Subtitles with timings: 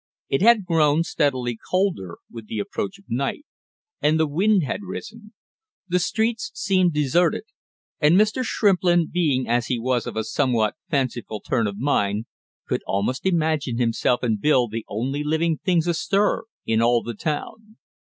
[0.29, 3.45] It had grown steadily colder with the approach of night,
[4.01, 5.33] and the wind had risen.
[5.87, 7.43] The streets seemed deserted,
[7.99, 8.43] and Mr.
[8.43, 12.25] Shrimplin being as he was of a somewhat fanciful turn of mind,
[12.67, 17.77] could almost imagine himself and Bill the only living things astir in all the town.